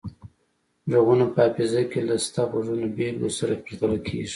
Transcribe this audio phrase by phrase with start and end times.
[0.91, 4.29] غږونه په حافظه کې له شته غږیزو بیلګو سره پرتله کیږي